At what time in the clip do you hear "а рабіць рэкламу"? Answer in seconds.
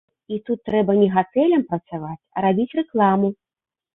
2.37-3.29